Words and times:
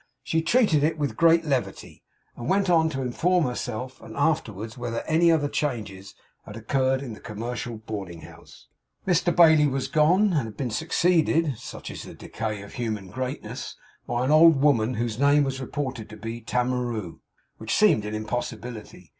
She 0.23 0.41
treated 0.41 0.83
it 0.83 0.97
with 0.97 1.15
great 1.15 1.45
levity, 1.45 2.01
and 2.35 2.49
went 2.49 2.71
on 2.71 2.89
to 2.89 3.03
inform 3.03 3.43
herself, 3.45 3.99
then 3.99 4.07
and 4.07 4.17
afterwards, 4.17 4.75
whether 4.75 5.01
any 5.01 5.31
other 5.31 5.47
changes 5.47 6.15
had 6.43 6.55
occurred 6.55 7.03
in 7.03 7.13
the 7.13 7.19
commercial 7.19 7.77
boarding 7.77 8.21
house. 8.21 8.67
Mr 9.05 9.31
Bailey 9.35 9.67
was 9.67 9.87
gone, 9.87 10.33
and 10.33 10.45
had 10.45 10.57
been 10.57 10.71
succeeded 10.71 11.55
(such 11.59 11.91
is 11.91 12.01
the 12.01 12.15
decay 12.15 12.63
of 12.63 12.73
human 12.73 13.11
greatness!) 13.11 13.75
by 14.07 14.25
an 14.25 14.31
old 14.31 14.59
woman 14.59 14.95
whose 14.95 15.19
name 15.19 15.43
was 15.43 15.61
reported 15.61 16.09
to 16.09 16.17
be 16.17 16.41
Tamaroo 16.41 17.19
which 17.59 17.75
seemed 17.75 18.03
an 18.03 18.15
impossibility. 18.15 19.09